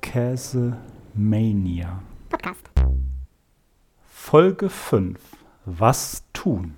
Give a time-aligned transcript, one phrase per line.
[0.00, 2.02] Käsemania.
[2.28, 2.70] Podcast.
[4.04, 5.18] Folge 5.
[5.66, 6.74] Was tun?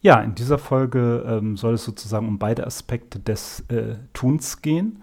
[0.00, 5.02] Ja, in dieser Folge ähm, soll es sozusagen um beide Aspekte des äh, Tuns gehen.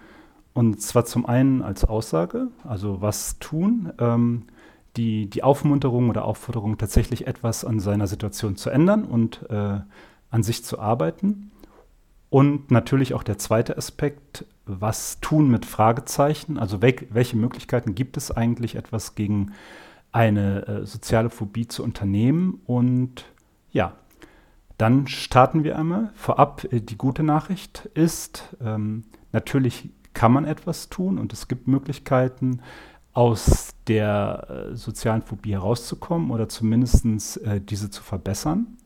[0.54, 4.44] Und zwar zum einen als Aussage, also was tun, ähm,
[4.96, 9.80] die, die Aufmunterung oder Aufforderung, tatsächlich etwas an seiner Situation zu ändern und äh,
[10.32, 11.52] an sich zu arbeiten.
[12.30, 18.18] Und natürlich auch der zweite Aspekt, was tun mit Fragezeichen, also wel welche Möglichkeiten gibt
[18.18, 19.54] es eigentlich, etwas gegen
[20.12, 22.62] eine äh, soziale Phobie zu unternehmen.
[22.66, 23.26] Und
[23.72, 23.94] ja,
[24.78, 26.12] dann starten wir einmal.
[26.16, 31.68] Vorab äh, die gute Nachricht ist, ähm, natürlich kann man etwas tun und es gibt
[31.68, 32.62] Möglichkeiten,
[33.14, 38.77] aus der äh, sozialen Phobie herauszukommen oder zumindest äh, diese zu verbessern.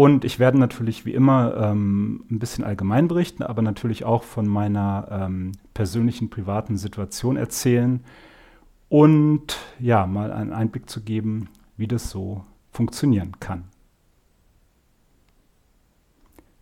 [0.00, 4.48] Und ich werde natürlich wie immer ähm, ein bisschen allgemein berichten, aber natürlich auch von
[4.48, 8.02] meiner ähm, persönlichen privaten Situation erzählen
[8.88, 13.64] und ja, mal einen Einblick zu geben, wie das so funktionieren kann.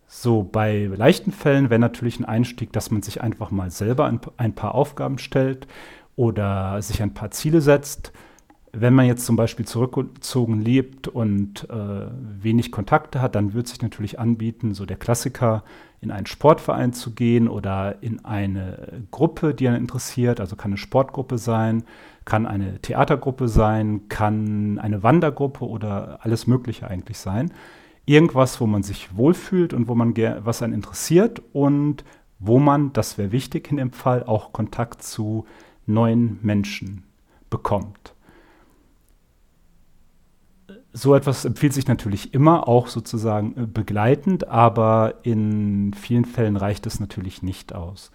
[0.05, 4.19] So, bei leichten Fällen wäre natürlich ein Einstieg, dass man sich einfach mal selber ein,
[4.35, 5.65] ein, paar Aufgaben stellt
[6.17, 8.11] oder sich ein paar Ziele setzt.
[8.71, 12.07] Wenn man jetzt zum Beispiel zurückgezogen lebt und äh,
[12.41, 15.63] wenig Kontakte hat, dann wird sich natürlich anbieten, so der Klassiker,
[16.01, 20.39] in einen Sportverein zu gehen oder in eine Gruppe, die einen interessiert.
[20.39, 21.83] Also kann eine Sportgruppe sein,
[22.23, 27.51] kann eine Theatergruppe sein, kann eine Wandergruppe oder alles Mögliche eigentlich sein
[28.09, 32.03] irgendwas, wo man sich wohlfühlt und wo man was einen interessiert und
[32.39, 35.45] wo man, das wäre wichtig in dem Fall, auch Kontakt zu
[35.85, 37.03] neuen Menschen
[37.51, 38.15] bekommt.
[40.99, 46.85] So etwas empfiehlt sich natürlich immer auch sozusagen äh, begleitend, aber in vielen Fällen reicht
[46.85, 48.11] es natürlich nicht aus.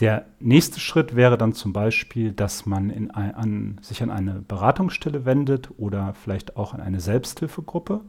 [0.00, 5.24] Der nächste Schritt wäre dann zum Beispiel, dass man in, an, sich an eine Beratungsstelle
[5.24, 8.00] wendet oder vielleicht auch an eine Selbsthilfegruppe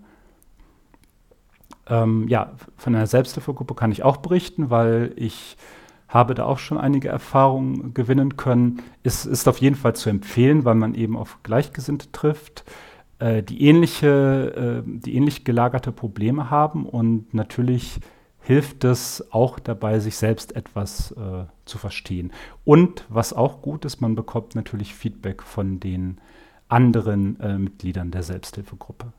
[1.88, 5.58] ähm, ja, von einer Selbsthilfegruppe kann ich auch berichten, weil ich
[6.08, 8.82] habe da auch schon einige Erfahrungen gewinnen können.
[9.04, 12.64] Es ist auf jeden Fall zu empfehlen, weil man eben auf Gleichgesinnte trifft,
[13.20, 18.00] äh, die ähnliche, äh, die ähnlich gelagerte Probleme haben und natürlich
[18.44, 22.32] hilft es auch dabei, sich selbst etwas äh, zu verstehen.
[22.66, 26.18] Und was auch gut ist, man bekommt natürlich Feedback von den
[26.68, 29.14] anderen äh, Mitgliedern der Selbsthilfegruppe.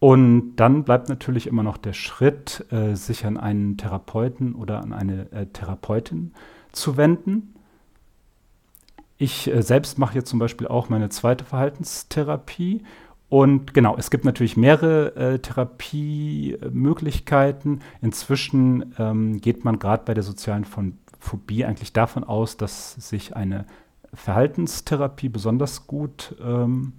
[0.00, 4.92] Und dann bleibt natürlich immer noch der Schritt, äh, sich an einen Therapeuten oder an
[4.92, 6.32] eine äh, Therapeutin
[6.70, 7.54] zu wenden.
[9.18, 12.82] Ich äh, selbst mache jetzt zum Beispiel auch meine zweite Verhaltenstherapie.
[13.28, 17.82] Und genau, es gibt natürlich mehrere äh, Therapiemöglichkeiten.
[18.00, 20.64] Inzwischen ähm, geht man gerade bei der sozialen
[21.18, 23.66] Phobie eigentlich davon aus, dass sich eine
[24.14, 26.94] Verhaltenstherapie besonders gut ähm,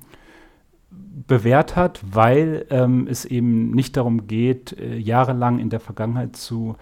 [0.91, 6.75] bewährt hat, weil ähm, es eben nicht darum geht, äh, jahrelang in der Vergangenheit zu,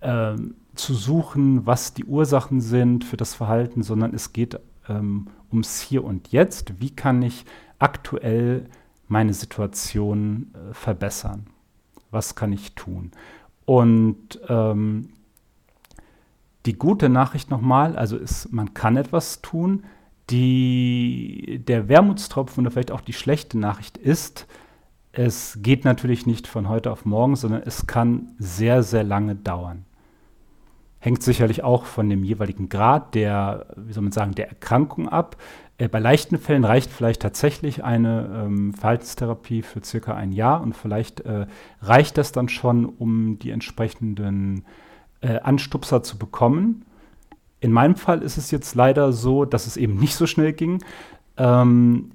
[0.00, 0.34] äh,
[0.74, 6.04] zu suchen, was die Ursachen sind für das Verhalten, sondern es geht ähm, ums Hier
[6.04, 6.80] und Jetzt.
[6.80, 7.44] Wie kann ich
[7.78, 8.68] aktuell
[9.08, 11.46] meine Situation äh, verbessern?
[12.10, 13.12] Was kann ich tun?
[13.64, 15.10] Und ähm,
[16.66, 19.84] die gute Nachricht nochmal, also ist, man kann etwas tun,
[20.30, 24.46] die, der Wermutstropfen oder vielleicht auch die schlechte Nachricht ist,
[25.12, 29.84] es geht natürlich nicht von heute auf morgen, sondern es kann sehr, sehr lange dauern.
[31.04, 35.36] Hängt sicherlich auch von dem jeweiligen Grad der, wie soll man sagen, der Erkrankung ab.
[35.76, 40.76] Äh, bei leichten Fällen reicht vielleicht tatsächlich eine ähm, Verhaltenstherapie für circa ein Jahr und
[40.76, 41.46] vielleicht äh,
[41.80, 44.64] reicht das dann schon, um die entsprechenden
[45.22, 46.84] äh, Anstupser zu bekommen.
[47.58, 50.84] In meinem Fall ist es jetzt leider so, dass es eben nicht so schnell ging.
[51.36, 52.12] Ähm,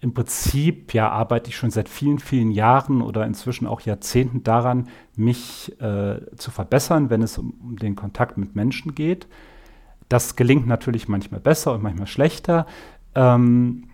[0.00, 4.88] Im Prinzip ja, arbeite ich schon seit vielen, vielen Jahren oder inzwischen auch Jahrzehnten daran,
[5.16, 9.26] mich äh, zu verbessern, wenn es um, um, den Kontakt mit Menschen geht.
[10.08, 12.66] Das gelingt natürlich manchmal besser und manchmal schlechter.
[13.16, 13.88] Ähm,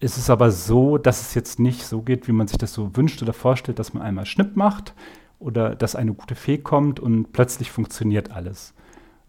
[0.00, 2.96] es ist aber so, dass es jetzt nicht so geht, wie man sich das so
[2.96, 4.94] wünscht oder vorstellt, dass man einmal Schnipp macht
[5.38, 8.74] oder dass eine gute Fee kommt und plötzlich funktioniert alles.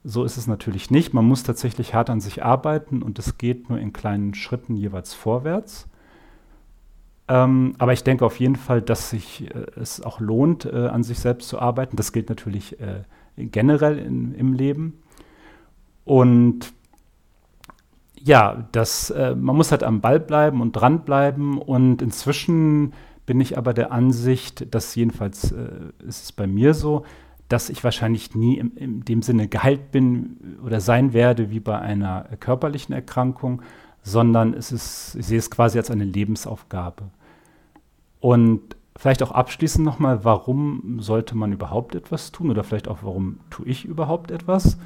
[0.03, 1.13] So ist es natürlich nicht.
[1.13, 5.13] Man muss tatsächlich hart an sich arbeiten und es geht nur in kleinen Schritten jeweils
[5.13, 5.87] vorwärts.
[7.31, 11.03] Ähm, aber ich denke auf jeden Fall, dass sich äh, es auch lohnt, äh, an
[11.03, 11.95] sich selbst zu arbeiten.
[11.95, 13.05] Das gilt natürlich äh,
[13.37, 15.01] generell in, im Leben.
[16.03, 16.73] Und
[18.19, 21.57] ja, das, äh, man muss halt am Ball bleiben und dranbleiben.
[21.57, 22.91] Und inzwischen
[23.25, 25.69] bin ich aber der Ansicht, dass jedenfalls äh,
[26.05, 27.05] ist es bei mir so,
[27.47, 31.79] dass ich wahrscheinlich nie im, in dem Sinne geheilt bin oder sein werde wie bei
[31.79, 33.61] einer körperlichen Erkrankung,
[34.03, 37.03] sondern es ist, ich sehe es quasi als eine Lebensaufgabe.
[38.21, 43.39] Und vielleicht auch abschließend nochmal, warum sollte man überhaupt etwas tun oder vielleicht auch, warum
[43.49, 44.77] tue ich überhaupt etwas?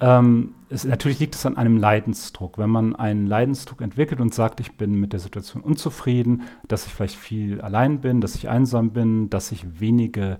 [0.00, 2.56] Ähm, es, natürlich liegt es an einem Leidensdruck.
[2.56, 6.94] Wenn man einen Leidensdruck entwickelt und sagt, ich bin mit der Situation unzufrieden, dass ich
[6.94, 10.38] vielleicht viel allein bin, dass ich einsam bin, dass ich wenige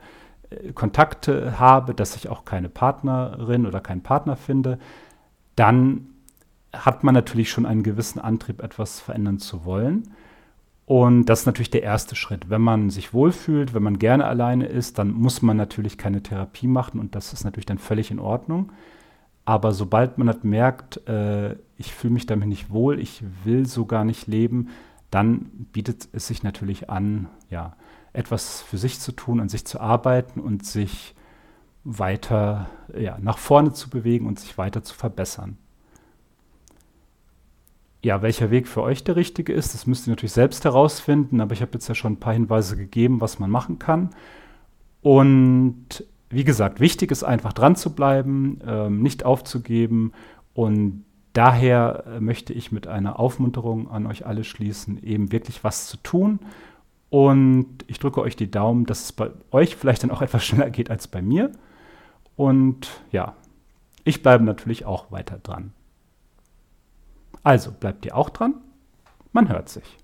[0.75, 4.79] Kontakte habe, dass ich auch keine Partnerin oder keinen Partner finde,
[5.57, 6.09] dann
[6.73, 10.15] hat man natürlich schon einen gewissen Antrieb, etwas verändern zu wollen.
[10.85, 12.51] Und das ist natürlich der erste Schritt.
[12.51, 16.67] Wenn man sich wohlfühlt, wenn man gerne alleine ist, dann muss man natürlich keine Therapie
[16.67, 18.73] machen und das ist natürlich dann völlig in Ordnung.
[19.45, 23.87] Aber sobald man halt merkt, äh, ich fühle mich damit nicht wohl, ich will so
[23.87, 24.69] gar nicht leben,
[25.11, 27.75] dann bietet es sich natürlich an, ja,
[28.13, 31.15] etwas für sich zu tun, an sich zu arbeiten und sich
[31.85, 35.59] weiter ja, nach vorne zu bewegen und sich weiter zu verbessern.
[38.03, 41.53] Ja, welcher Weg für euch der richtige ist, das müsst ihr natürlich selbst herausfinden, aber
[41.53, 44.11] ich habe jetzt ja schon ein paar Hinweise gegeben, was man machen kann.
[45.03, 50.13] Und wie gesagt, wichtig ist einfach dran zu bleiben, ähm, nicht aufzugeben
[50.55, 55.87] und daher äh, möchte ich mit einer Aufmunterung an euch alle schließen, eben wirklich was
[55.87, 56.41] zu tun
[57.13, 60.71] und ich drücke euch die Daumen, dass es bei euch vielleicht dann auch etwas schneller
[60.71, 61.53] geht als bei mir.
[62.37, 63.35] Und ja,
[64.05, 65.75] ich bleibe natürlich auch weiter dran.
[67.43, 68.55] Also bleibt ihr auch dran.
[69.33, 69.99] Man hört sich.